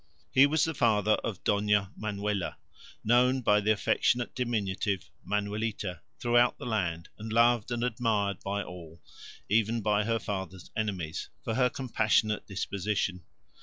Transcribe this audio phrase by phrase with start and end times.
[0.31, 2.57] He was the father of Dona Manuela,
[3.03, 9.03] known by the affectionate diminutive, Manuelita, throughout the land, and loved and admired by all,
[9.47, 13.21] even by her father's enemies, for her compassionate disposition.